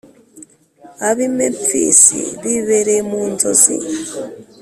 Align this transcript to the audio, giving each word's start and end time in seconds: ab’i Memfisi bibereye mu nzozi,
ab’i 1.07 1.27
Memfisi 1.37 2.19
bibereye 2.41 3.01
mu 3.09 3.21
nzozi, 3.31 3.75